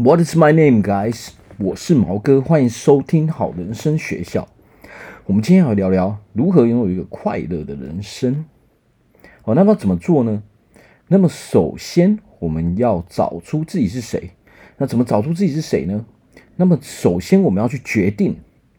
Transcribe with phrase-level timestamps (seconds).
[0.00, 1.30] What is my name, guys？
[1.58, 4.46] 我是毛哥，欢迎收听好人生学校。
[5.26, 8.44] 我们今天要聊聊如何拥有一个快乐的人生。
[9.42, 10.44] 好，那么怎么做呢？
[11.08, 14.30] 那么首先我们要找出自己是谁。
[14.76, 16.06] 那怎么找出自己是谁呢？
[16.54, 18.38] 那么首先我们要去决定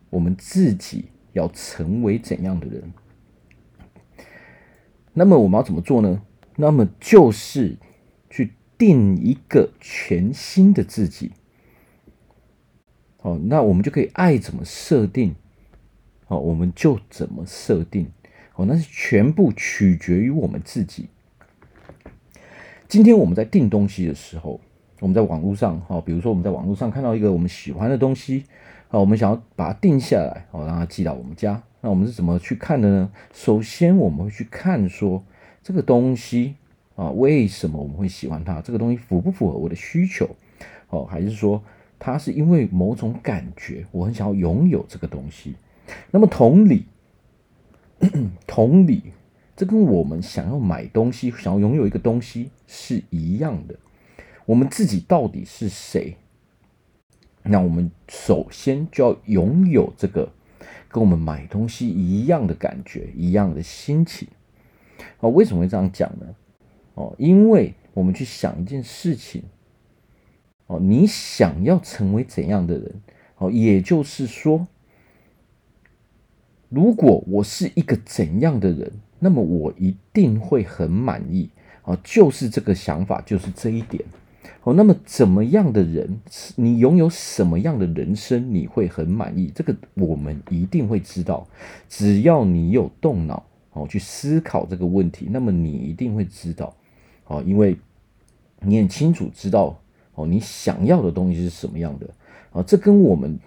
[0.09, 2.93] 我们自己要成为怎样的人。
[5.11, 6.21] 那么我们要怎么做呢？
[6.55, 7.75] 那么就是。
[8.79, 11.33] 定一个全新的自己，
[13.17, 15.35] 哦，那我们就可以爱怎么设定，
[16.29, 18.09] 哦，我们就怎么设定，
[18.55, 21.09] 哦，那是全部取决于我们自己。
[22.87, 24.61] 今天我们在定东西的时候，
[25.01, 28.45] 我们在网络上，哈，比如说我们在网络上看到一个我们喜欢的东西，
[28.87, 33.11] 啊，我们想要把它定下来，哦，让它寄到我们家，那我们是怎么去看的呢？
[33.33, 35.21] 首先我们会去看说
[35.61, 36.55] 这个东西。
[36.99, 38.59] 啊，为什么我们会喜欢它？
[38.61, 40.35] 这个东西符不符合我的需求？
[40.89, 41.63] 哦，还是说
[41.97, 45.55] 它是因为某种感觉，我很想要拥有这个东西？
[46.11, 46.83] 那么同理，
[48.45, 49.13] 同理，
[49.55, 53.79] 这跟我们想要买东西、想要拥有一个东西是一样的。
[54.45, 56.17] 我们自己到底是谁？
[57.43, 60.29] 那我们首先就要拥有这个
[60.89, 64.27] 跟我们买东西一样的感觉、一样的心情。
[65.21, 66.35] 啊，为什么会这样讲呢？
[66.99, 69.41] 哦，因为我们去想一件事情，
[70.67, 73.01] 哦，你想要成为怎样的人？
[73.37, 74.67] 哦，也就是说，
[76.67, 81.49] 如果我是一个怎样的人，那么我一定会很满意。
[81.85, 84.03] 哦，就是这个想法，就是这一点。
[84.63, 86.19] 哦，那么怎么样的人，
[86.57, 89.49] 你拥有什么样的人生，你会很满意？
[89.55, 91.47] 这个我们一定会知道，
[91.87, 96.75] 只要你有动脑，哦，去思考这个问题，那么你一定会知道。
[97.29, 97.77] 哦，因为
[98.61, 99.79] 你很清楚知道
[100.15, 102.09] 哦，你想要的东西是什么样的
[102.51, 102.63] 啊？
[102.63, 103.39] 这跟我们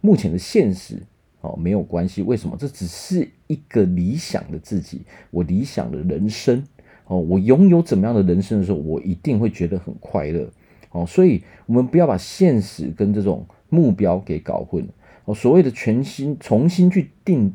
[0.00, 1.00] 目前的现实
[1.40, 2.22] 哦没有关系。
[2.22, 2.56] 为什么？
[2.58, 6.62] 这只是一个理想的自己，我理想的人生
[7.06, 7.16] 哦。
[7.16, 10.50] 我拥有怎么样的人生的时候，我一定会觉得很快乐
[10.90, 11.06] 哦。
[11.06, 14.84] 所以，我们不要把现实跟这种目标给搞混
[15.24, 15.32] 哦。
[15.32, 17.54] 所谓的全新重新去定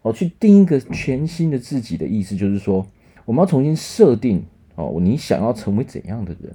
[0.00, 2.86] 哦，去定一个全新的自己的意思，就是说，
[3.26, 4.42] 我们要重新设定。
[4.76, 6.54] 哦，你想要成为怎样的人？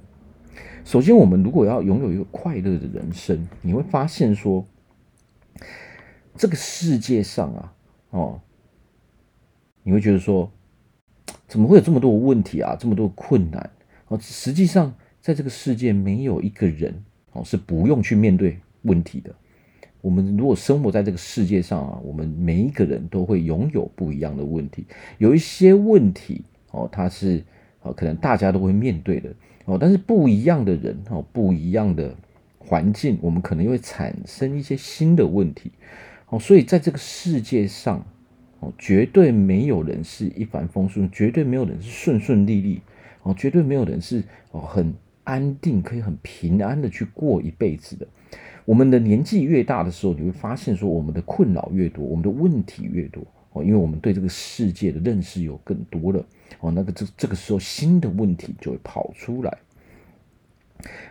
[0.84, 4.66] 首先，我们如果要拥有一个快乐的人生，你会发现说，
[6.36, 7.74] 这个世界上啊，
[8.10, 8.40] 哦，
[9.82, 10.50] 你会觉得说，
[11.46, 13.70] 怎么会有这么多问题啊，这么多困难？
[14.08, 16.94] 哦，实际上，在这个世界，没有一个人
[17.32, 19.34] 哦是不用去面对问题的。
[20.00, 24.84] 我们如果生活在这个世界上啊，我们每一个人都会拥有不一样的问题。
[25.18, 27.44] 有一些问题哦，它是。
[27.82, 29.28] 哦，可能大家都会面对的
[29.64, 32.14] 哦，但是不一样的人哦，不一样的
[32.58, 35.70] 环境，我们可能会产生一些新的问题
[36.28, 38.04] 哦，所以在这个世界上
[38.60, 42.80] 哦，绝对没有人是一帆风顺，绝对没有人是顺顺利利
[43.22, 44.22] 哦，绝对没有人是
[44.52, 44.94] 哦很
[45.24, 48.06] 安定，可以很平安的去过一辈子的。
[48.64, 53.24] 我们的年纪越大的时候，你会发现说，我们的困扰越多，我们的问题越多。
[53.52, 56.24] 哦，因为我们对这个世界的认识有更多了，
[56.60, 59.58] 哦，那个这这个时候新的问题就会跑出来。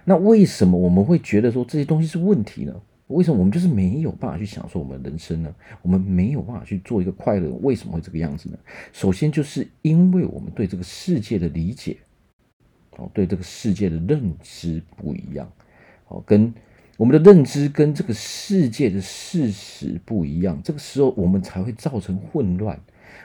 [0.03, 2.73] 那为什么我们会觉得说这些东西是问题呢？
[3.07, 5.53] 为什么我们就是没有办法去享受我们人生呢？
[5.81, 8.57] 我们没有办法去做一个快乐，为什么会这个样子呢？
[8.91, 11.97] 首先就是因为我们对这个世界的理解，
[12.97, 15.51] 哦，对这个世界的认知不一样，
[16.07, 16.53] 哦，跟。
[17.01, 22.79] 我们的认知跟这个世界的事实不一样，这个时候我们才会造成混乱。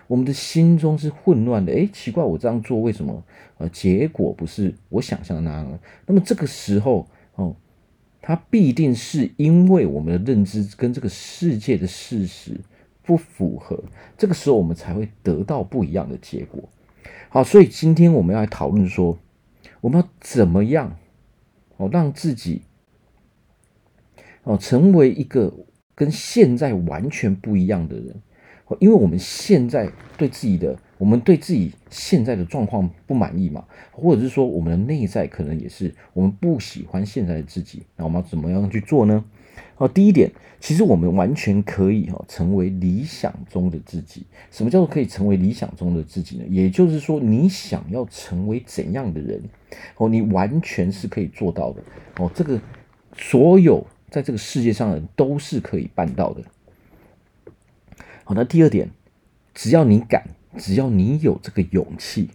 [0.07, 3.23] 我们的心中是混乱的，诶，奇怪，我这样做为什么？
[3.59, 5.79] 呃，结果不是我想象的那样。
[6.07, 7.55] 那么这个时候，哦，
[8.23, 12.59] 它必定是因为我们的认知跟这个世界的事实
[13.03, 13.79] 不符合，
[14.17, 16.67] 这个时候我们才会得到不一样的结果。
[17.29, 19.19] 好，所以今天我们要来讨论说，
[19.83, 20.97] 我们要怎么样
[21.77, 22.63] 哦，让自己。
[24.47, 25.53] 哦，成为一个
[25.93, 28.15] 跟现在完全不一样的人，
[28.79, 39.25] 因为我们现在对自己的，我们对自己现在的状况不满意嘛，或者是说我们的内在可能也是我们不喜欢现在的自己，那我们要怎么样去做呢？
[39.79, 44.25] 哦，第一点，其实我们完全可以哈成为理想中的自己。
[44.53, 46.45] 什么叫做可以成为理想中的自己呢？
[46.49, 49.43] 也就是说，你想要成为怎样的人，
[49.97, 51.83] 哦，你完全是可以做到的。
[52.19, 52.61] 哦，这个
[53.17, 53.85] 所有。
[54.11, 56.43] 在这个世界上的人都是可以办到的。
[58.25, 58.91] 好，那第二点，
[59.55, 60.27] 只要你敢，
[60.59, 62.31] 只要你有这个勇气，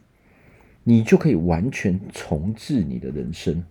[0.83, 3.63] 你就可以完全重置你的人生。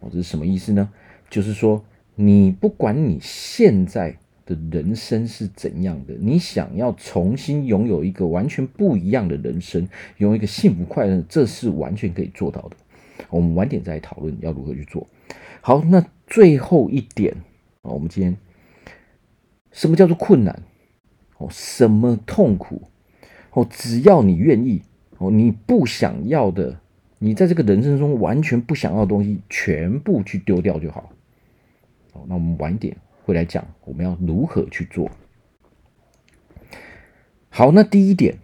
[0.00, 0.90] 哦，这是什么意思呢？
[1.30, 1.84] 就是说，
[2.14, 9.88] 你不管你现在的人生是怎样的，你想要重新拥有一个完全不一样的人生，
[10.18, 12.76] 拥有一个幸福快乐，这是完全可以做到的。
[13.30, 15.06] 我们晚点再来讨论要如何去做。
[15.60, 17.36] 好，那最后一点
[17.82, 18.34] 啊，我们今天
[19.70, 20.62] 什么叫做困难？
[21.36, 22.80] 哦，什么痛苦？
[23.50, 24.80] 哦，只要你愿意，
[25.18, 26.80] 哦，你不想要的，
[27.18, 31.12] 你在这个人生中完全不想要的东西，全部去丢掉就好。
[32.14, 35.10] 哦，那我们晚一点会来讲我们要如何去做。
[37.50, 38.38] 好，那第一点，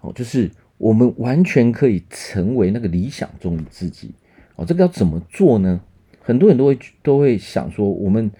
[0.00, 4.14] 哦，就是我们完全可以成为那个理想中的自己。
[4.54, 5.80] 哦，这个要怎么做呢？
[6.22, 8.30] 很多人都会都会想说，我们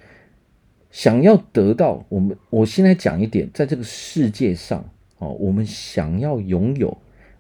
[0.91, 4.85] 想要得到我们，我现在讲一点，在这个世界上。
[5.19, 6.99] 哦，我们想要拥有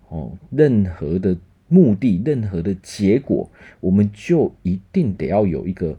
[0.08, 1.36] 哦任何的
[1.66, 3.50] 目的、任何的结果，
[3.80, 5.96] 我们就一定得要有一个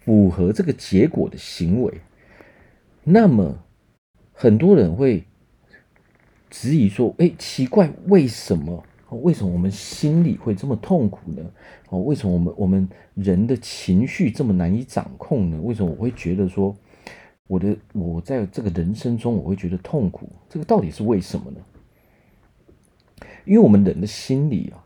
[0.00, 2.00] 符合这个结果的行为。
[3.04, 3.62] 那么，
[4.32, 5.22] 很多人会
[6.50, 8.84] 质疑说：“哎，奇怪，为什么？
[9.16, 11.42] 为什么我们心里会这么痛苦呢？
[11.88, 15.60] 哦，为什么我们我们人的情绪这么难以掌控呢？
[15.62, 16.76] 为什么我会觉得说？”
[17.48, 21.56] 我的我在这个人生中，我会觉得痛苦，这个到底是为什么呢？
[23.46, 24.84] 因为我们人的心理啊，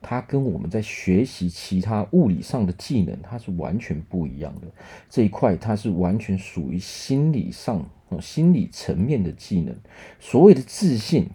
[0.00, 4.68] 它跟我们在学习其他物理上的技能，它是完全不一样的。
[5.10, 9.74] 这一块它是完全属于心理上哦，心理层面的技能。
[10.20, 11.28] 所谓的自信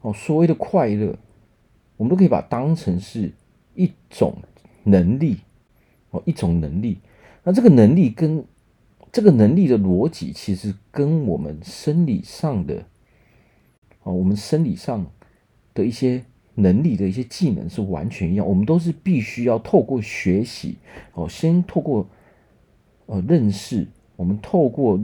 [0.00, 1.16] 哦，所谓的快乐，
[1.96, 3.32] 我们都可以把它当成是
[3.74, 4.36] 一种
[4.84, 5.38] 能力
[6.10, 6.98] 哦，一种能力。
[7.44, 8.44] 那这个能力跟
[9.10, 12.84] 这个能力的逻辑其实跟我们生理上的，
[14.02, 15.06] 哦，我们生理上
[15.74, 16.24] 的一些
[16.54, 18.46] 能力的一些技能是完全一样。
[18.46, 20.76] 我们都是必须要透过学习，
[21.14, 22.08] 哦，先透过
[23.06, 23.86] 呃认识，
[24.16, 25.00] 我们透过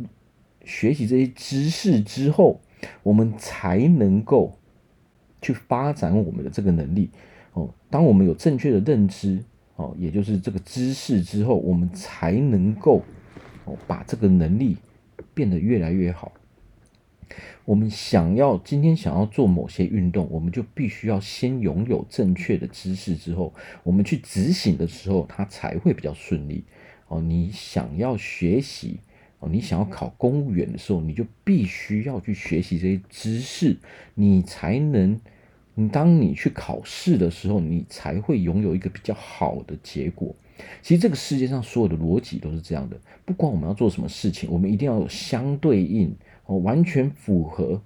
[0.64, 2.60] 学习这些知识之后，
[3.02, 4.58] 我们才能够
[5.44, 7.10] 去发展我们的这个能力。
[7.52, 9.38] 哦，当我们有正确的认知，
[9.76, 13.02] 哦，也就是这个知识之后，我们才能够。
[13.66, 14.76] 哦，把这个能力
[15.32, 16.30] 变得越来越好。
[17.64, 26.62] 我们想要今天想要做某些运动，我们就必须要先拥有正确的知识，之后我们去执行的时候，它才会比较顺利。
[27.08, 29.00] 哦，你想要学习，
[29.38, 33.78] 哦，你想要考公务员的时候，你就必须要去学习这些知识，
[34.14, 35.18] 你才能，
[35.74, 40.34] 你当你去考试的时候，你才会拥有一个比较好的结果。
[40.82, 46.14] 其实这个世界上所有的逻辑都是这样的，不管我们要做什么事情，我们一定要有相对应
[46.46, 47.82] 哦，完全符合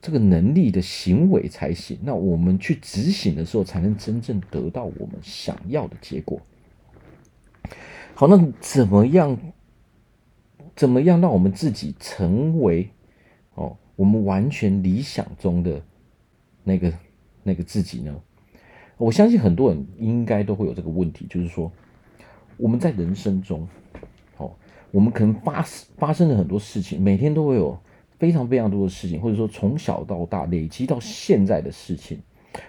[0.00, 1.98] 这个能力的行为才行。
[2.02, 6.40] 那我们去执行的时候，才能真正得到我们想要的结果。
[8.14, 9.38] 好，那怎么样？
[10.76, 12.88] 怎么样让我们自己成为
[13.54, 15.80] 哦，我们完全理想中的
[16.64, 16.92] 那个
[17.42, 18.20] 那个自己呢？
[18.96, 21.70] 我相信很多人应该都会有这个问题，就是说，
[22.56, 23.68] 我们在人生中，
[24.36, 24.52] 哦，
[24.90, 25.62] 我们可能发
[25.96, 27.76] 发生了很多事情，每天都会有
[28.18, 32.20] 非常非常多的事情，或者说从小到大累积到现在的事情，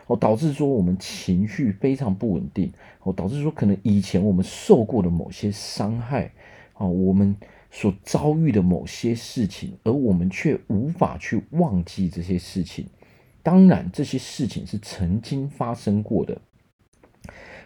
[0.07, 6.31] 哦，导致说我们情绪非常不稳定，哦，导致说可能以前我们受过的某些伤害，
[6.73, 7.35] 哦，我们
[7.69, 12.87] 所遭遇的某些事情，而我们却无法去忘记这些事情。
[13.45, 16.41] 当然，这些事情是曾经发生过的，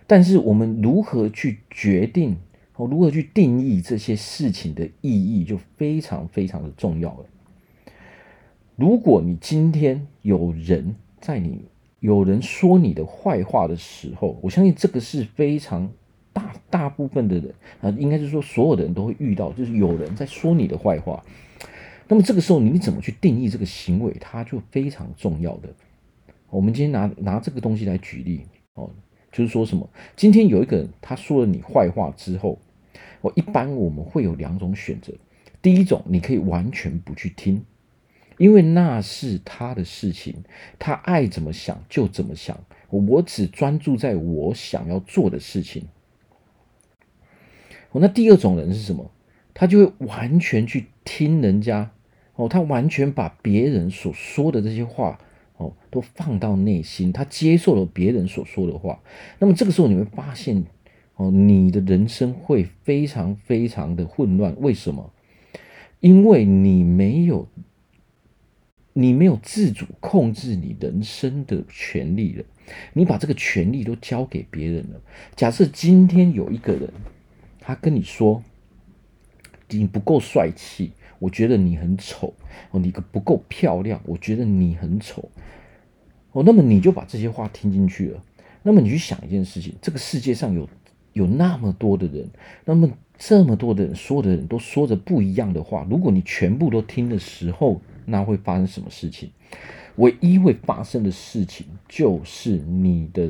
[0.06, 2.36] 但是我们如何去决定，
[2.76, 7.26] 哦，如何去定义这些事情的意义，就非常非常的重要了。
[8.76, 11.62] 如果你今天有人在你
[12.02, 15.90] 有人说你的坏话的时候，我相信这个是非常
[16.34, 21.24] 大大部分的人啊，应该是说所有的人都会遇到，就是有人在说你的坏话。
[22.10, 25.70] 那么这个时候，你怎么去定义这个行为，它就非常重要的。
[26.50, 28.42] 我们今天拿拿这个东西来举例
[28.74, 28.90] 哦，
[29.32, 29.88] 就是说什么？
[30.16, 32.58] 今天有一个人他说了你坏话之后，
[33.22, 35.14] 我一般我们会有两种选择。
[35.62, 37.64] 第一种，你可以完全不去听，
[38.40, 40.44] 因为那是他的事情，
[40.80, 42.58] 他爱怎么想就怎么想，
[42.90, 45.84] 我只专注在我想要做的事情。
[47.92, 49.12] 哦，那第二种人是什么？
[49.54, 51.92] 他就会完全去听人家。
[52.40, 55.20] 哦，他完全把别人所说的这些话，
[55.58, 58.98] 哦，都放到内心，他接受了别人所说的话。
[59.40, 60.64] 那么这个时候你会发现，
[61.18, 64.56] 哦，你的人生会非常非常的混乱。
[64.62, 65.12] 为什么？
[66.00, 67.46] 因为你没有，
[68.94, 72.46] 你没有自主控制你人生的权利了。
[72.94, 75.02] 你把这个权利都交给别人了。
[75.36, 76.90] 假设今天有一个人，
[77.60, 78.42] 他跟你说
[79.68, 82.34] 你不够帅气，我觉得你很丑
[82.72, 85.30] 哦，你不够漂亮，我觉得你很丑
[86.32, 88.24] 哦，那么你就把这些话听进去了。
[88.64, 90.68] 那么你去想一件事情，这个世界上有
[91.14, 92.30] 有那么多的人，
[92.66, 99.30] 那么这么多的人，所有的人都说着不一样的话，如果你全部都听的时候，那会发生什么事情？
[99.96, 103.30] 唯一会发生的事情就是你的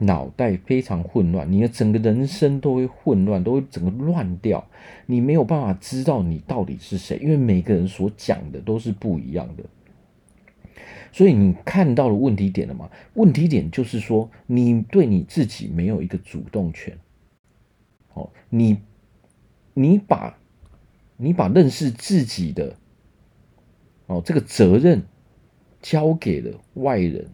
[0.00, 4.66] 脑袋非常混乱，你的整个人生都会混乱，都会整个乱掉，
[5.06, 9.64] 你没有办法知道你到底是谁，因为每个人所讲的都是不一样的。
[11.12, 12.88] 所以你看到了问题点了吗？
[13.14, 16.96] 问题点就是说，你对你自己没有一个主动权。
[18.14, 18.78] 哦，你
[19.74, 20.38] 你把
[21.16, 22.74] 你把认识自己的
[24.06, 25.02] 哦这个责任
[25.82, 27.28] 交给了外人。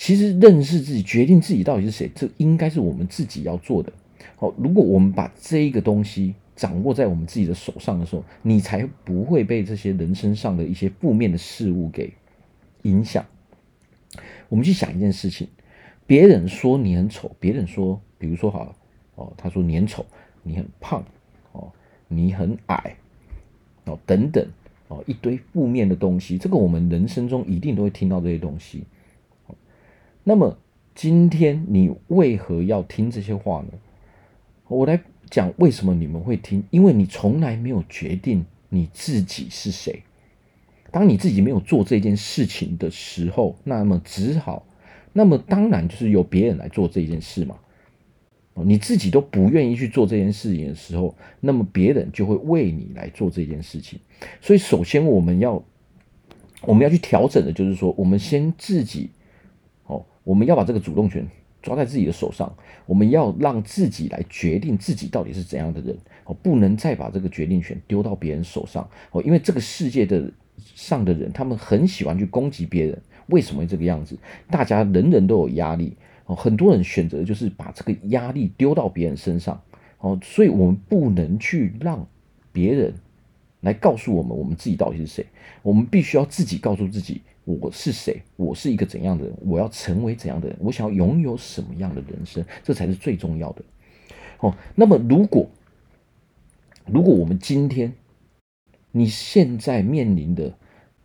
[0.00, 3.92] 其实认识自己、决定自己到底是谁，这应该是我们自己要做的。
[4.38, 6.34] 哦，如果我们把这一个东西。
[6.56, 12.12] 掌握在我们自己的手上的时候，你才不会被这些人身上的一些负面的事物给
[12.82, 13.24] 影响。
[14.50, 15.48] 我们去想一件事情，
[16.06, 18.76] 别人说你很丑，别人说，比如说好了，
[19.14, 20.04] 哦，他说你很丑，
[20.42, 21.02] 你很胖，
[21.52, 21.72] 哦，
[22.08, 22.94] 你很矮，
[23.86, 24.46] 哦，等等，
[24.88, 28.84] 哦，一堆负面的东西，这个我们人生中一定都会听到这些东西。
[30.24, 30.58] 那么
[30.94, 33.78] 今天你为何要听这些话呢？
[34.68, 35.00] 我来。
[35.30, 36.60] 讲为什么你们会听？
[36.70, 40.02] 因为你从来没有决定你自己是谁。
[40.90, 44.66] 当你自己没有做这件事情的时候，那么只好，
[45.12, 47.54] 那么当然就是由别人来做这件事嘛。
[48.54, 54.00] 你自己都不愿意去做这件事情的时候，那么别人就会为你来做这件事情。
[54.40, 55.62] 所以，首先我们要
[56.62, 59.10] 我们要去调整的，就是说，我们先自己，
[60.30, 61.26] 我们要把这个主动权。
[61.62, 62.50] 抓在自己的手上，
[62.86, 65.94] 我们要让自己来决定自己到底是怎样的人
[66.24, 70.32] 哦，不能再把这个决定权丢到别人手上哦，因为这个世界的
[70.74, 72.98] 上的人，他们很喜欢去攻击别人。
[73.26, 74.16] 为什么会这个样子？
[74.50, 75.94] 大家人人都有压力
[76.24, 79.60] 哦，很多人选择就是把这个压力丢到别人身上
[79.98, 82.08] 哦，所以我们不能去让
[82.52, 82.94] 别人
[83.60, 85.26] 来告诉我们我们自己到底是谁，
[85.60, 87.20] 我们必须要自己告诉自己。
[87.60, 88.22] 我是谁？
[88.36, 89.34] 我是一个怎样的人？
[89.40, 90.56] 我要成为怎样的人？
[90.60, 92.44] 我想要拥有什么样的人生？
[92.62, 93.62] 这才是最重要的。
[94.40, 95.48] 哦，那么如果
[96.86, 97.92] 如果我们今天
[98.92, 100.54] 你现在面临的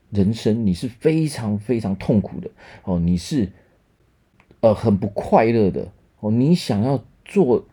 [0.10, 2.50] 人生，你是非常非常痛苦的
[2.84, 3.52] 哦，你是
[4.60, 7.66] 呃很不快乐的哦，你想要做。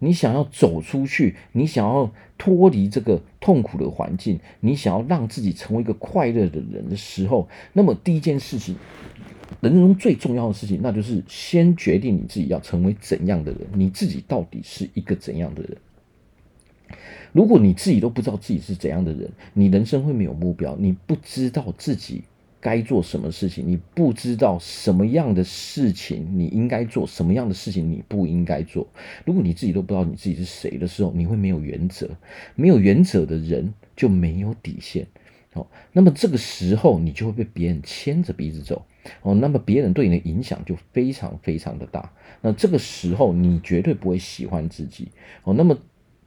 [0.00, 8.74] 你想要走出去，你想要脱离这个痛苦的环境，你想要让自己成为一个快乐的人的时候，那么第一件事情，
[9.60, 15.76] 人生中最重要的事情，那就是先决定你自己要成为怎样的人，你自己到底是一个怎样的人。
[17.32, 22.24] 如果你自己都不知道自己是怎样的人，你人生会没有目标，你不知道自己。
[22.60, 28.86] 该做什么事情，你不知道什么样的事情你应该做，什么样的事情你不应该做。
[29.24, 32.08] 如果你自己都不知道你自己是谁的时候，你会没有原则。
[32.54, 35.06] 没有原则的人就没有底线。
[35.54, 38.84] 哦，那么这个时候你就会被别人牵着鼻子走。
[39.22, 42.12] 哦，那么别人对你的影响就非常非常的大。
[42.42, 45.08] 那这个时候你绝对不会喜欢自己。
[45.44, 45.76] 哦，那么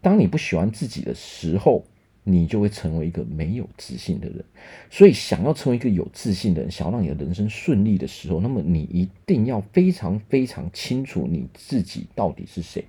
[0.01, 1.85] 当你不喜欢自己的时候，
[2.25, 4.43] 你就会成为一个没有自信的人，
[4.89, 12.85] 所以想要成为一个有自信的人，想要让你的人生顺利的时候，那么你一定要非常非常清楚你自己到底是谁。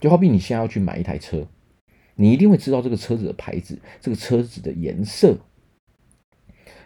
[0.00, 1.46] 就好比你现在要去买一台车，
[2.16, 5.38] 你一定会知道这个车子的牌子，这个车子的颜色，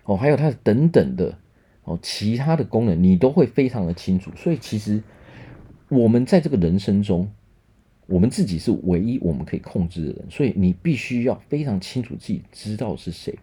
[0.05, 1.39] 哦，还有它的等等的
[1.85, 4.31] 哦，其他的功能，你都会非常的清楚。
[4.37, 5.03] 所以其实
[5.89, 7.33] 我们在这个人生中。
[8.07, 13.35] 我们自己是唯一我们可以控制的人，所以你必须要非常清楚自己知道是谁。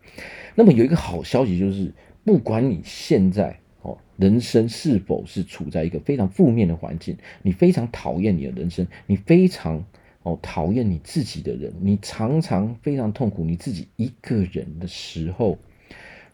[0.54, 1.92] 那么有一个好消息就是，
[2.26, 9.84] 不管你现在哦人生是否是处在一个非常负面的环境，你非常讨厌你的人生，你非常
[10.24, 15.58] 哦讨厌你自己的人，你常常非常痛苦你自己一个人的时候，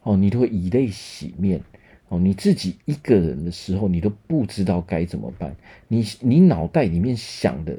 [0.02, 1.60] 哦你都会以泪洗面
[2.08, 5.56] 哦你自己一个人的时候，你都不知道该怎么办，
[5.86, 7.78] 你你脑袋里面想的。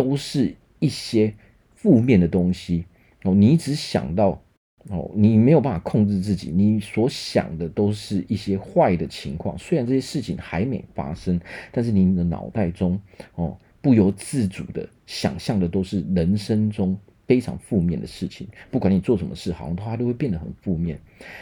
[0.00, 1.34] 都是一些
[1.74, 2.86] 负面的东西
[3.24, 4.42] 哦，你只想到
[4.88, 9.58] 哦，你没有办法控制自己，你所想的都是一些坏的情况。
[9.58, 11.38] 虽然这些事情还没发生，
[11.70, 12.98] 但是你的脑袋中
[13.34, 18.48] 哦，不由自主的想象的都是人生中非常负面的事情。
[18.70, 20.98] 不管你做什么事，好像它都会变得很负面。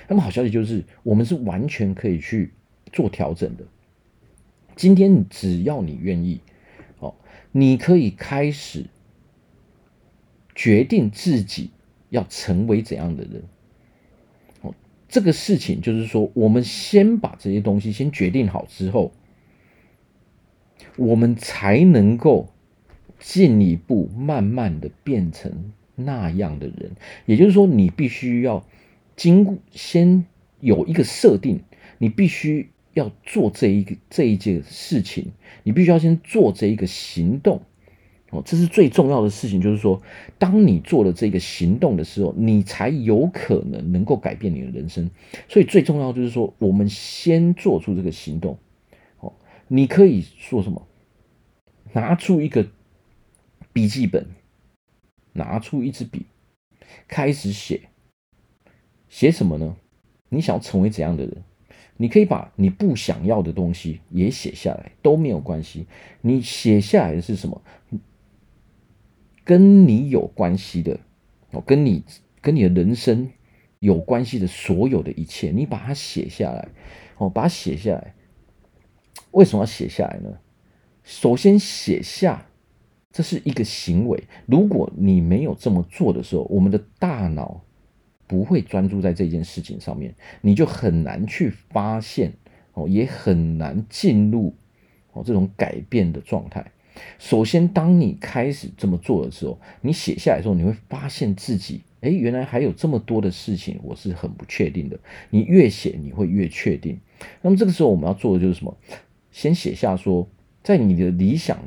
[0.09, 2.51] 那么好消息就是，我们是完全可以去
[2.93, 3.65] 做调整的。
[4.75, 6.41] 今天只要你愿意，
[7.59, 8.85] 你可以开始
[10.55, 11.71] 决定自己
[12.09, 13.43] 要成为怎样的人。
[14.63, 14.73] 哦，
[15.09, 19.11] 这个事情就是说，我们先把这些东西先决定好之后，
[20.97, 22.49] 我们才能够
[23.19, 26.93] 进一步慢慢的变成那样的人。
[27.27, 28.65] 也就是说，你必须要
[29.17, 30.25] 经过先
[30.61, 31.61] 有一个设定，
[31.99, 37.63] 你必须要做这一个这一件事情，你必须要先做这一个行动。
[38.31, 40.03] 哦，这是最重要的事情，就是说，
[40.39, 45.11] 当你做了这个行动的时候，你才有可能能够改变你的人生。
[45.49, 48.59] 所以最重要就是说，我们先做出这个行动。
[49.21, 49.33] 哦，
[49.67, 50.87] 你可以说什么？
[51.95, 52.67] 拿出一个
[53.73, 54.27] 笔记本，
[55.33, 56.27] 拿出一支笔，
[57.07, 57.89] 开始写。
[59.09, 59.75] 写什么呢？
[60.29, 61.43] 你想要成为怎样的人？
[61.99, 65.87] 你可以把你不想要的东西也写下来，都没有关系。
[66.23, 67.61] 你写下来的是什么？
[69.45, 70.99] 跟你有关系的
[71.51, 72.03] 哦，跟你
[72.41, 73.29] 跟你的人生
[73.81, 76.69] 有关系的所有的一切，你把它写下来
[77.17, 78.15] 哦，把它写下来。
[79.33, 80.39] 为什么要写下来呢？
[81.03, 82.47] 首先写下，
[83.11, 84.23] 这是一个行为。
[84.47, 87.63] 如果你没有这么做的时候，我们的大脑
[88.29, 92.33] 不会专注在这件事情上面，你就很难去发现
[92.75, 94.55] 哦，也很难进入
[95.13, 96.71] 哦这种改变的状态。
[97.19, 104.99] 首先，当你开始这么做的时候，你写下来的时候，你会发现自己，诶，原来还有这么多的事情，我是很不确定的。
[105.31, 106.99] 你越写，你会越确定。
[107.41, 108.77] 那么这个时候，我们要做的就是什么？
[109.31, 110.29] 先写下说，
[110.63, 111.59] 在你的理想，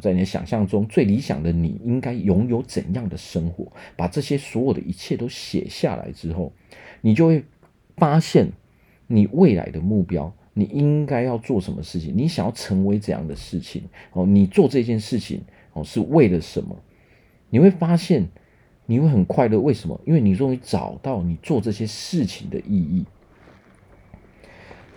[0.00, 3.70] 在你的想象中，最理想的你应该拥有怎样的生活？
[3.96, 6.52] 把这些所有的一切都写下来之后，
[7.02, 7.44] 你就会
[7.96, 8.50] 发现
[9.06, 10.32] 你未来的目标。
[10.56, 12.14] 你应该要做什么事情？
[12.16, 13.82] 你想要成为怎样的事情？
[14.12, 16.76] 哦，你做这件事情哦是为了什么？
[17.50, 18.28] 你会发现
[18.86, 19.60] 你会很快乐。
[19.60, 20.00] 为什么？
[20.06, 23.04] 因为你终于找到你做这些事情的意义。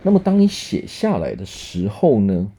[0.03, 2.51] 那么，当你写下来的时候呢？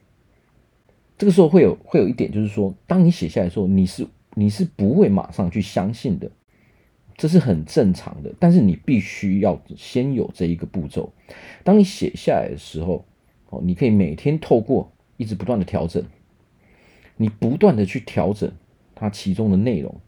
[1.19, 6.31] 这个时候会有会有一点，就是说，当你写下来的时候，你是你是不会马上去相信的。
[7.17, 11.11] 这是很正常的，但是你必须要先有这一个步骤。
[11.65, 13.03] 当你写下来的时候，
[13.49, 16.01] 哦，你可以每天透过一直不断的调整，
[17.17, 18.49] 你不断的去调整
[18.95, 19.99] 它其中的内容，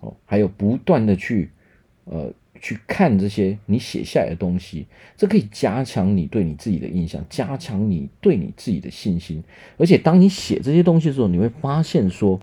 [0.00, 1.50] 哦，还有不断的去
[2.10, 9.42] 呃去看这些你写下来的东西，这可以加强你对你自己的印象，加强你对你自己的信心。
[9.76, 12.40] 而且当你写这些东西的时候，你会发现说。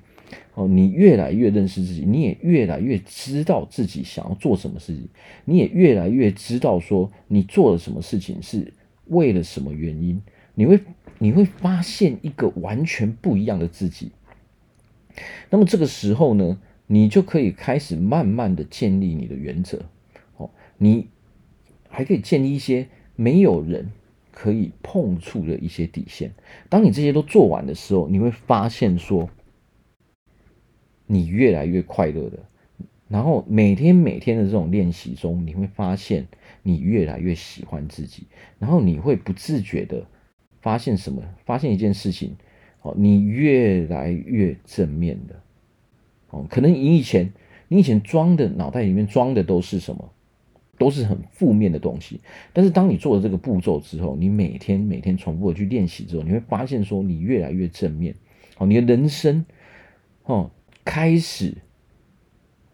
[0.55, 5.07] 哦，你越来越认识自己，你也越来越知道自己想要做什么事情，
[5.43, 8.73] 你也越来越知道说你做了什么事情是
[9.07, 10.19] 为了什么原因，
[10.55, 10.79] 你会
[11.19, 14.11] 你会发现一个完全不一样的自己。
[15.49, 19.81] 那么这个时候呢，你就可以开始慢慢的建立你的原则。
[20.37, 21.07] 哦，你
[21.89, 23.91] 还可以建立一些没有人
[24.31, 26.31] 可以碰触的一些底线。
[26.69, 29.29] 当你这些都做完的时候，你会发现说。
[31.07, 32.39] 你越来越快乐的，
[33.07, 36.25] 然后每天每天的这种练习中，你会发现
[36.63, 38.25] 你越来越喜欢自己，
[38.57, 40.03] 然后你会不自觉的
[40.61, 41.21] 发现什么？
[41.45, 42.35] 发现一件事情，
[42.81, 45.39] 哦，你越来越正面的，
[46.29, 47.31] 哦，可能你以前
[47.67, 50.11] 你以前装的脑袋里面装的都是什么？
[50.77, 52.19] 都是很负面的东西。
[52.53, 58.15] 但是当你做了这个步骤之后，你每天每天重复的去练习之后，你会发现说你越来越正面，
[58.57, 59.45] 哦，你的人生，
[60.25, 60.51] 哦。
[60.87, 61.55] 开始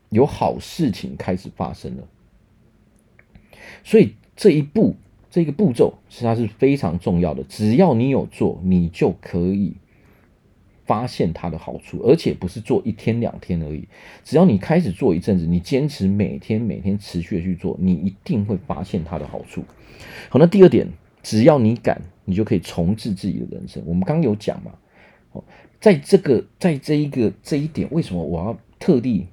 [0.09, 2.05] 有好事情开始发生了，
[3.85, 4.97] 所以这一步
[5.29, 7.41] 这个步骤是它是非常重要的。
[7.43, 9.75] 只要你有做，你就可以
[10.91, 13.87] 发现它的好处，而且不是做一天两天而已。
[14.25, 19.63] 只要你开始做一阵子，你坚持每天每天持续的去做，你一定会发现它的好处。
[20.27, 20.85] 好，那第二点，
[21.23, 23.81] 只要你敢，你就可以重置自己的人生。
[23.85, 24.73] 我们刚有讲嘛，
[25.31, 25.41] 哦。
[25.79, 29.27] 在这个，在这一个这一点，为什么我要特地？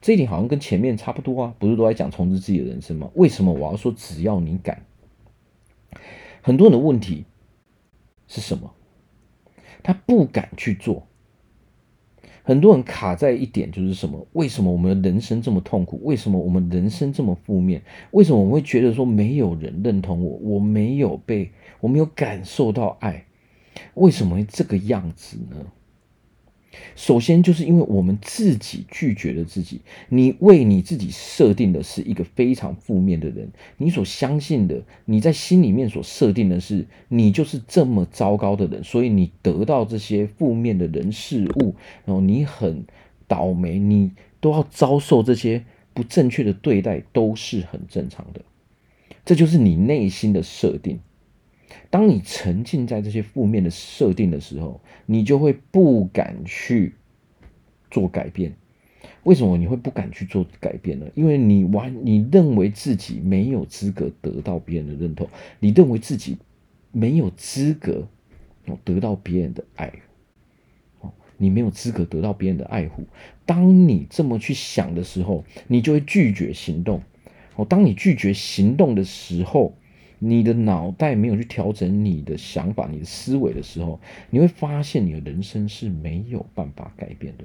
[0.00, 3.10] 这一点好像跟前面差不多啊，不是都在讲重置自己的人生吗？
[3.14, 4.82] 为什么我要说只要你敢？
[6.40, 7.24] 很多人的问题
[8.26, 8.72] 是什么？
[9.82, 11.06] 他不敢去做。
[12.44, 14.26] 很多人卡在一点就是什么？
[14.32, 16.00] 为什么我们的人生这么痛苦？
[16.02, 17.82] 为什么我们人生这么负面？
[18.10, 20.38] 为什么我会觉得说没有人认同我？
[20.38, 23.24] 我没有被，我没有感受到爱？
[23.94, 25.56] 为什么会这个样子呢？
[26.96, 42.84] 首先，就是因为我们自己拒绝了自己，你为你自己设定的是一个非常负面的人，你所相信的，你在心里面所设定的是你就是这么糟糕的人，所以你得到这些负面的人事物，然后你很
[43.26, 48.40] 倒霉，你都要遭受这些不正确的对待，都是很正常的。
[49.24, 50.98] 这就是你内心的设定。
[51.90, 56.94] 当你沉浸在这些负面的设定的时候，你就会不敢去
[57.90, 58.54] 做改变。
[59.24, 61.06] 为什么你会不敢去做改变呢？
[61.14, 65.28] 因为你完，你认为自己没有资格得到别人的认同，
[65.60, 66.36] 你认为自己
[66.90, 68.08] 没有资格
[68.84, 69.92] 得到别人的爱，
[71.00, 73.04] 哦你没有资格得到别人的爱护。
[73.46, 77.02] 当你这么去想的时候，你就会拒绝行动。
[77.54, 79.76] 哦，当你拒绝行动的时候，
[80.24, 87.44] 你的脑袋没有去调整你的想法、你的思维的时候，你会发现你的人生是没有办法改变的。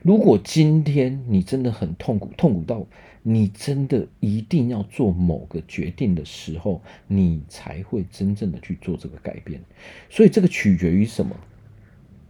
[0.00, 2.86] 如果今天你真的很痛苦，痛苦到
[3.24, 9.60] 你真的一定要做某个决定的时候，你才会真正的去做这个改变。
[10.08, 11.34] 所以这个取决于什么？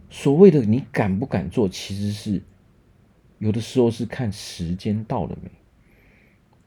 [0.09, 2.41] 所谓的你敢不敢做，其实是
[3.37, 5.51] 有的时候是看时间到了没。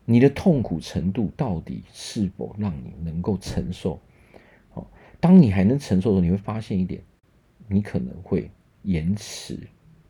[0.05, 4.01] 你的痛苦程度到底是否让你能够承受？
[4.75, 4.87] 哦，
[5.21, 7.03] 当你还能承受的时候，你会发现一点，
[7.69, 8.51] 你可能会
[8.83, 9.59] 延迟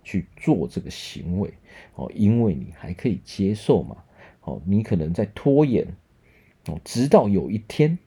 [0.02, 1.52] 去做这个行为，
[1.94, 3.96] 哦，因为你还可以接受嘛，
[4.40, 5.86] 哦，你可能在拖延，
[6.68, 7.98] 哦，直到有一天，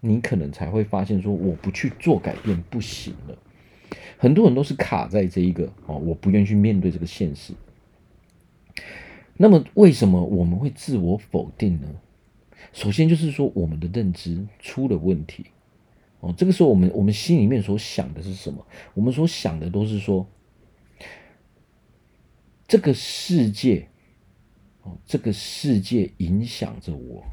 [0.00, 3.38] 你可能才会发现说，我不去做改变不行了。
[4.18, 7.54] 很多人都是卡在这一个，哦，我不愿意去面对这个现实。
[9.42, 11.88] 那么，为什么我们会自我否定呢？
[12.74, 15.46] 首先就是说，我们的认知出了问题。
[16.20, 18.66] 哦，这个时候，我们我们心里面所想的是什么？
[18.92, 20.26] 我们所想的都是说，
[22.68, 23.88] 这个世界，
[24.82, 27.24] 哦，这个世界影响着我。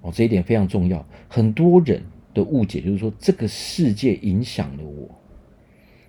[0.00, 1.06] 哦，这一点非常重要。
[1.28, 5.14] 很多人的误解就是说，这个世界影响了我。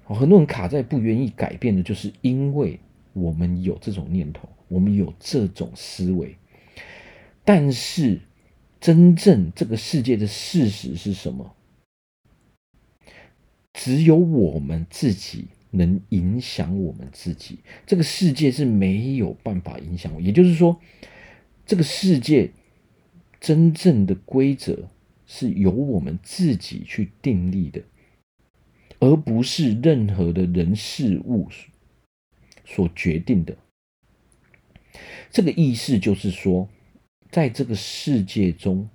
[0.05, 2.79] 哦，很多人卡在不愿意改变的，就是因为。
[3.15, 6.35] 我们有这种念头，我们有这种思维，
[7.45, 8.19] 但是
[8.81, 11.55] 真正这个世界的事实是什么？
[13.73, 20.19] 只有我们自己能影响我们自己，这个世界是没有办法影响我。
[20.19, 20.77] 也就是说，
[21.65, 22.51] 这个世界
[23.39, 24.89] 真正的规则
[25.25, 27.81] 是由我们自己去订立的，
[28.99, 31.47] 而不是任何的人事物。
[32.65, 33.55] 所决定的
[35.29, 36.67] 这个意思就是说，
[37.29, 38.89] 在这个世界中，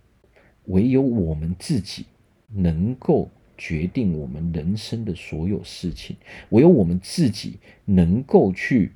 [0.64, 2.06] 唯有我们自己
[2.48, 6.16] 能够决定我们人生的所有事情，
[6.48, 8.92] 唯有我们自己能够去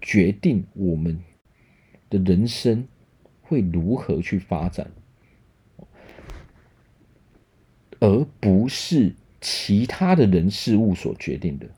[0.00, 1.18] 决定我们
[2.08, 2.86] 的人生
[3.42, 4.88] 会如何去发展，
[7.98, 11.68] 而不是其他的人事物所决定的。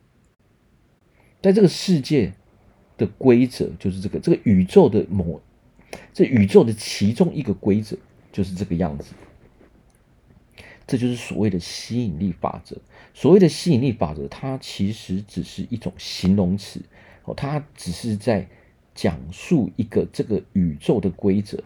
[1.40, 2.32] 在这个世界
[2.96, 5.40] 的规则就是这个，这个宇宙的某，
[6.12, 7.96] 这宇宙的其中一个规则
[8.32, 9.14] 就是这个样子。
[10.84, 12.76] 这就是所谓的吸引力法则。
[13.14, 16.80] 所谓的吸引力法则，它其实只是一种形容词
[17.24, 18.48] 哦，它只是在
[18.94, 21.62] 讲述一个这个宇宙的规则。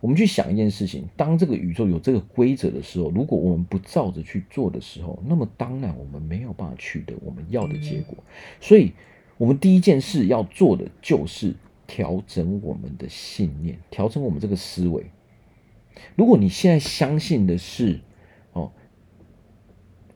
[0.00, 8.16] 我们去想一件事情：当这个宇宙有这个规则的时候，如果我们不照着去做的时候，那么当然我们没有办法取得我们要的结果。
[8.60, 8.92] 所以。
[9.42, 11.52] 我们第一件事要做的就是
[11.84, 15.04] 调整我们的信念，调整我们这个思维。
[16.14, 17.98] 如果你现在相信的是，
[18.52, 18.70] 哦，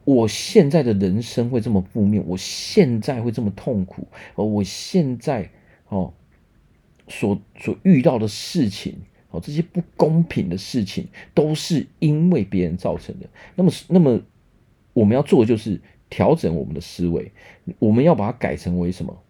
[0.05, 5.51] 我现在的人生会这么负面，我现在会这么痛苦，哦，我现在
[5.89, 6.15] 哦
[7.09, 8.95] 所所遇到的事情，
[9.31, 13.29] 哦，这些不公平的事情都是因为别人造成的。
[13.57, 14.21] 那么，那么
[14.93, 15.81] 我们要做的就是。
[16.09, 17.33] 调整我们的思维，
[17.79, 19.23] 我们要把它改成为什么？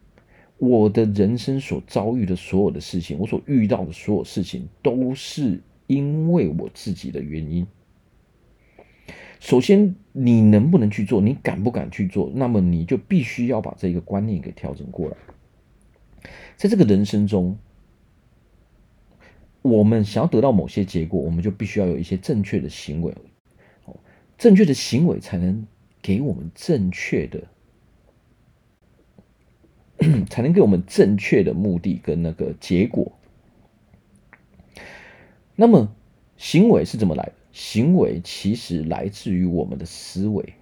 [0.59, 7.67] 我的人生所遭遇的所有的事情，我所遇到的所有事情，都是因为我自己的原因。
[9.39, 11.21] 首先，你能不能去做？
[11.21, 12.33] 你敢不敢去做？
[12.35, 15.17] 那么你就必须要把这个观念给调整过来。
[16.57, 17.59] 在这个人生中，
[19.61, 23.15] 我们想要得到某些结果，我们就必须要有一些正确的行为。
[24.39, 25.67] 正确的行为才能。
[26.07, 27.49] 给我们正确的，
[30.31, 33.11] 才能给我们正确的目的跟那个结果。
[35.57, 35.93] 那么
[36.37, 37.33] 行为是怎么来的？
[37.51, 40.55] 行为其实来自于我们的思维。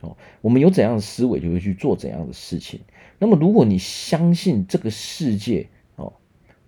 [0.00, 2.80] 哦，我们有怎样的思维，就会去做怎样的事情。
[3.20, 6.14] 那么，如果你相信这个世界哦，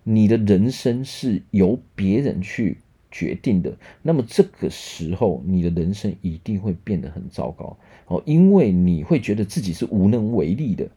[0.03, 2.77] 你的人生是由别人去
[3.13, 10.89] 决定的，那么这个时候你的人生一定会变得很糟糕哦，因为你会觉得自己是无能为力的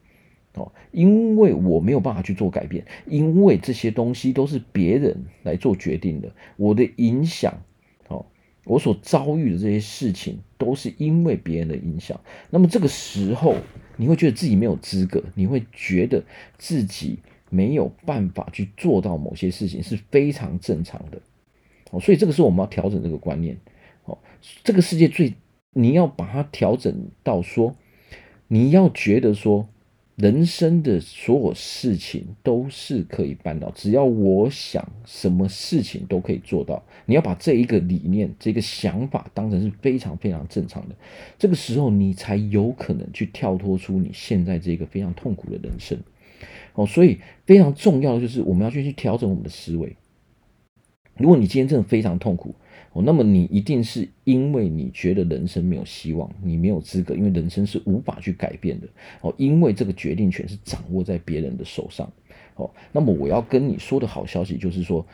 [0.55, 7.61] 哦，因为我没有办法去做改变，因为这些东西都是别人来做决定的，我的影响
[8.07, 8.25] 哦。
[8.65, 12.19] 我所遭遇的这些事情，都是因为别人的影响。
[12.49, 13.55] 那么这个时候，
[13.95, 16.21] 你会觉得自己没有资格，你会觉得
[16.57, 21.21] 自己没有办法去做到某些事情，是非常正常的。
[21.99, 23.57] 所以这个时候我们要调整这个观念。
[24.05, 24.17] 哦，
[24.63, 25.33] 这个世界最，
[25.73, 27.75] 你要把它调整到说，
[28.47, 29.67] 你要觉得说。
[30.17, 36.83] 人生的所有事情都是可以办到，只要我想，什么事情都可以做到。
[37.05, 40.95] 你要把这一个理念、这个想法当成是非常非常正常的，
[41.37, 45.95] 这个时候你才有可能去跳脱出你现在这个非常痛苦的人生。
[46.73, 49.95] 哦，所以非常重要的就是我们要去去调整我们的思维。
[51.19, 52.53] 如果你今天真的非常痛苦，
[52.93, 58.87] 哦，那么你一定是因为你觉得人生没有希望，你没有资格，因为人生是无法去改变的。
[59.21, 62.11] 哦，因为这个决定权是掌握在别人的手上。
[62.55, 65.05] 哦，那么我要跟你说的好消息就是说，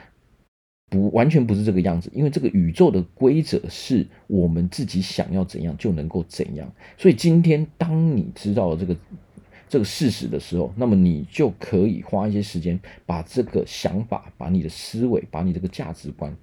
[0.90, 6.72] 不完全不是这个样子，因为这个宇宙的规则是我们自己想要怎样就能够怎样。
[6.98, 8.96] 所以今天当你知道了这个。
[9.70, 16.36] 这个事实的时候，那么你就可以花一些时间，把这个想法、把你的思维、把你这个价值观，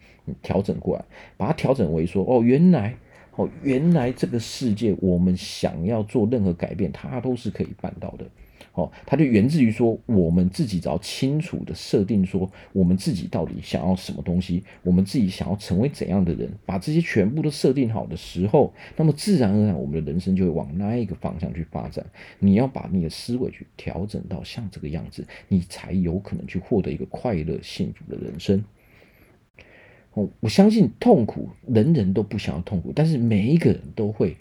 [0.43, 1.05] 调整过来，
[1.37, 2.97] 把它调整为说：哦，原来，
[3.41, 8.27] 哦，原来这个世界，我们想要做任何改变，它都是可以办到的。
[8.73, 22.05] 哦，它就源自于说，我们自己只要清楚的设定说，我们自己到底想要什么东西，我们自己想要成为怎样的人，把这些全部都设定好的时候，那么自然而然，我们的人生就会往那一个方向去发展。
[22.39, 28.63] 你要把你的思维去调整到像这个样子，你才有可能去获得一个快乐幸福的人生。
[30.15, 34.37] 哦，我相信痛苦，人人都不想要痛苦，但是每一个人都会。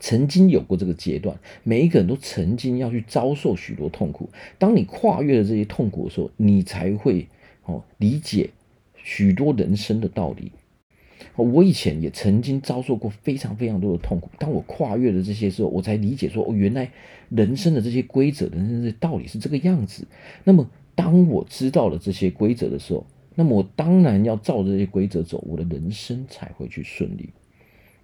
[0.00, 4.28] 曾经有过这个阶段，每一个人都曾经要去遭受许多痛苦。
[4.58, 7.28] 当你跨越了这些痛苦的时候，你才会
[7.62, 8.50] 哦理解
[8.96, 10.50] 许多人生的道理。
[11.36, 14.28] 我以前也曾经遭受过非常非常多的痛苦。
[14.40, 16.90] 当我跨越了这些时候，我才理解说，哦，原来
[17.28, 20.04] 人生的这些规则，人生的道理是这个样子。
[20.42, 27.30] 那么，当我知道了这些规则的时候，那么我当然要照这些规则走，我的人生才会去顺利。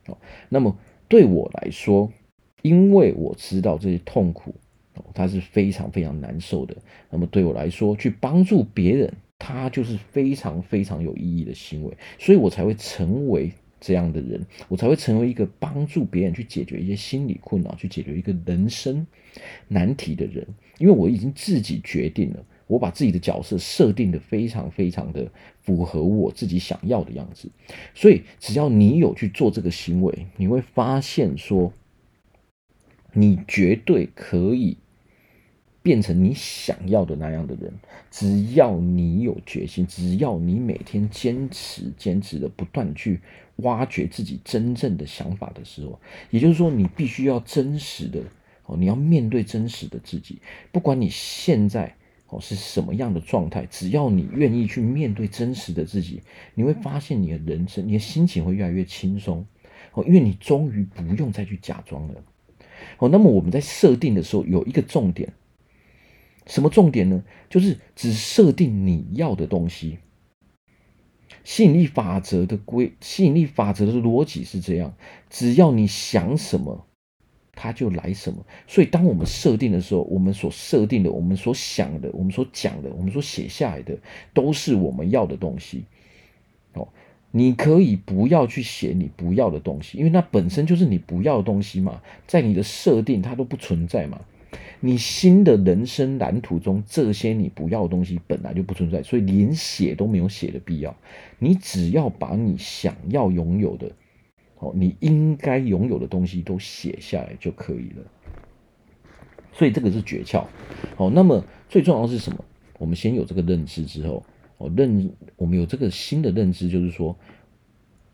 [0.07, 0.77] 哦，那么。
[1.11, 2.12] 对我来说，
[2.61, 4.55] 因为我知道这些痛苦，
[4.93, 6.77] 哦它是非常非常难受的。
[7.09, 19.07] 那么对我来说，去帮助别人，它就是非常非常有意义的行为，所以我才会成为这样的人，我才会成为一个帮助别人去解决一些心理困扰、去解决一个人生
[19.67, 20.47] 难题的人。
[20.77, 22.45] 因为我已经自己决定了。
[22.68, 25.26] 我把自己的角色设定的非常非常的
[25.62, 27.48] 符合我自己想要的样子，
[27.94, 31.72] 所以只要你有去做这个行为，你会发现说，
[33.14, 34.76] 你绝对可以
[35.83, 37.72] 变成你想要的那样的人。
[38.11, 43.20] 只要你有决心，只要你每天坚持、坚持的不断去
[43.57, 45.98] 挖掘自己真正的想法的时候，
[46.31, 48.20] 也就是说，你必须要真实的
[48.66, 50.38] 哦，你要面对真实的自己，
[50.70, 51.94] 不管你现在。
[52.31, 53.67] 哦，是什么样的状态？
[53.71, 56.23] 只要你愿意去面对真实的自己，
[56.55, 59.47] 你会发现你的人生，你的心情会越来越轻松。
[59.95, 62.23] 哦，因为你终于不用再去假装了。
[62.99, 65.33] 哦，那么我们在设定的时候有一个重点，
[66.47, 67.25] 什么重点呢？
[67.49, 69.99] 就是只设定你要的东西。
[71.45, 74.95] 吸引力法则的规，吸引力法则的逻辑是这样：
[75.31, 76.88] 只要你想什么。
[77.61, 83.99] 他就来什么，所以当我们设定的时候，我们所设定的、我们所想的、我们所讲的、我们所写下来的，
[84.33, 85.83] 都是我们要的东西。
[86.75, 86.87] 哦，
[87.33, 94.21] 你可以不要去写你不要的东西，因为那本身就是你不要的东西嘛，在你的设定它都不存在嘛。
[94.81, 100.97] 你新的人生蓝图中，这些你不要的东西本来就不存在，所以连写都没有写的必要。
[101.40, 103.90] 你只要把你想要拥有的。
[104.59, 108.05] 哦，你应该拥有的东西都写下来就可以了。
[109.53, 110.44] 所以这个是诀窍。
[110.97, 112.44] 哦，那么最重要的是什么？
[112.79, 114.25] 我们先有这个认知之后，
[114.59, 117.16] 哦，认我们有这个新的认知，就是说，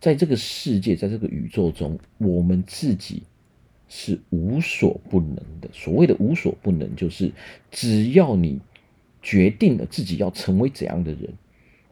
[0.01, 3.23] 在这个世界，在这个宇宙中，我们自己
[3.89, 5.69] 是无所不能的。
[5.73, 7.31] 所谓的无所不能，就是
[7.71, 8.59] 只要你
[9.23, 11.33] 决定了自己要成为怎样的人，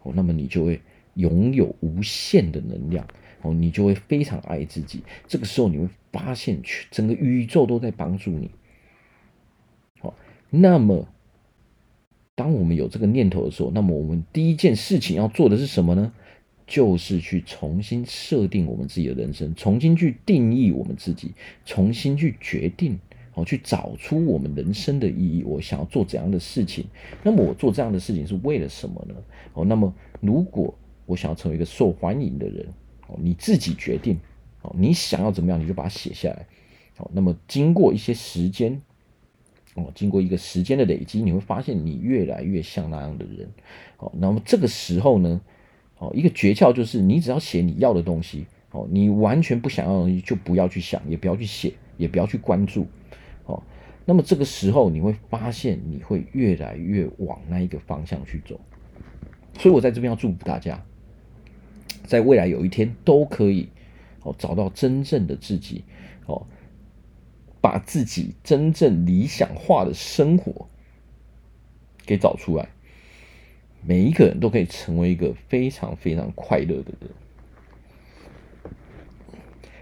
[0.02, 0.80] 哦，那么你就会
[1.14, 3.06] 拥有无限的能量。
[3.42, 5.02] 哦，你就会非常爱自己。
[5.26, 8.50] 这个时候你会发现全，整个宇宙都在帮助你。
[10.00, 10.14] 好，
[10.50, 11.06] 那么
[12.34, 16.12] 当我们有这个念头的时候，那么我们第一件事情要做的是什么呢？
[16.64, 21.32] 就是去重新设定我们自己的人生，重新去定义我们自己，
[21.66, 22.98] 重新去决定，
[23.34, 25.42] 哦，去找出我们人生的意义。
[25.44, 26.86] 我想要做怎样的事情？
[27.22, 29.14] 那么我做这样的事情是为了什么呢？
[29.52, 30.72] 哦，那么如果
[31.04, 32.66] 我想要成为一个受欢迎的人，
[33.06, 34.18] 哦，你自己决定，
[34.62, 36.46] 哦，你想要怎么样，你就把它写下来。
[36.98, 38.80] 哦，那么经过一些时间，
[39.74, 43.48] 哦，经过一个时间的累积，你会发现你越来越像那样的人。
[43.98, 45.40] 哦，那么这个时候呢？
[45.98, 52.88] 哦，一个诀窍就是，你只要写你要的东西，哦，你完全不想要的东西就不要去想，也不要去写，也不要去关注，
[53.46, 53.62] 哦，
[54.04, 58.60] 那么这个时候你会发现，你会越来越往那一个方向去走。
[59.58, 60.84] 所以我在这边要祝福大家，
[62.04, 63.68] 在未来有一天都可以，
[64.22, 65.84] 哦，找到真正的自己，
[66.26, 66.46] 哦，
[67.60, 70.68] 把自己真正理想化的生活
[72.04, 72.68] 给找出来。
[73.84, 77.10] 每一个人都可以成为一个非常非常快乐的人。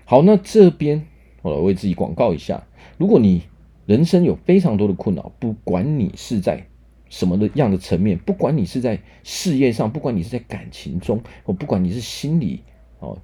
[0.07, 1.07] 好，那这边
[1.43, 3.43] 我来为自己广告一下：如果你
[3.87, 6.67] 人生有非常多的困扰，不管你是在
[7.11, 12.63] 什么的样的层面，不管你是在事业上，不管你是在感情中，哦，不管你是心理
[13.01, 13.19] 哦，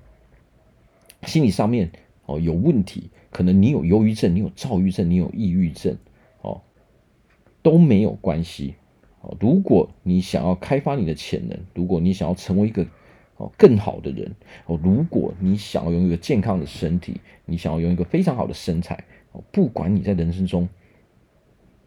[1.22, 1.90] 心理上面
[2.26, 5.96] 哦有问题，可能你有忧郁症，你有躁郁症，你有抑郁症，
[6.42, 6.60] 哦，
[7.62, 8.74] 都没有关系
[9.20, 9.36] 哦。
[9.38, 12.84] 如果你想要开发你的潜能，如果你想要成为一个
[13.36, 14.34] 哦更好的人
[14.66, 20.68] 哦，如果你想要拥有一个健康的身体，你想要拥有一个非常好的身材哦，不管你在人生中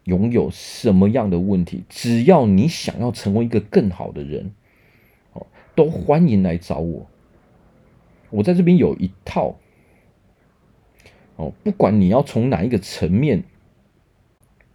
[0.04, 4.52] 拥有什么样的问题，只要你想要成为一个更好的人
[5.32, 7.06] 哦，都欢迎来找我。
[8.30, 9.56] 我在这边有一套
[11.36, 13.44] 哦，不管你要从哪一个层面。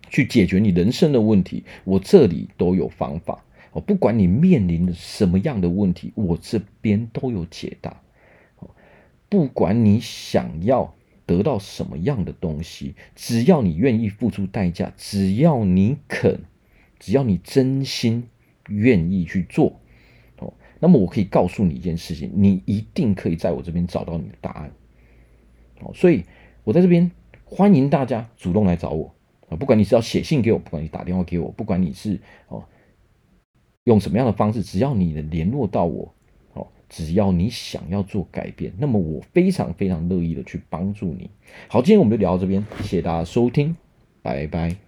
[0.07, 3.81] 去解决你人生的问题，我这里都有方法哦。
[3.81, 8.01] 不管你面临的什么样的问题，我这边都有解答。
[9.27, 16.39] 不管你想要得到什么样的东西，只要你愿意付出代价，只要你肯，
[16.99, 18.27] 只要你真心
[18.69, 19.79] 愿意去做
[20.37, 24.71] 哦，那么我可以告诉你一件事情，你一定可以在我这边找到你的答案。
[25.81, 26.23] 哦，所以
[26.63, 27.11] 我在这边
[27.43, 29.13] 欢迎大家主动来找我。
[29.49, 32.63] 啊，不管你是要写信给我，不管你打电话给我，不管你是哦
[33.83, 36.14] 用什么样的方式，只要你能联络到我，
[36.95, 41.29] 只要你想要做改变，那么我非常非常乐意的去帮助你。
[41.67, 43.75] 好，今天我们就聊到这边，谢谢大家收听，
[44.21, 44.84] 拜拜。